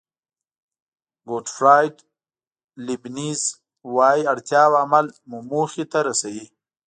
[1.29, 1.95] ګوټفراید
[2.85, 3.41] لیبنېز
[3.95, 6.45] وایي اړتیا او عمل مو موخې ته رسوي.